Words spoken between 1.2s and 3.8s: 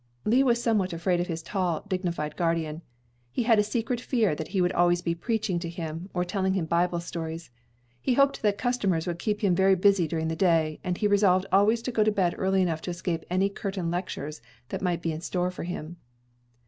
his tall, dignified guardian. He had a